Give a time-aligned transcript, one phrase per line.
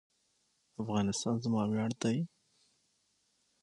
[0.81, 2.17] افغانستان زما ویاړ دی؟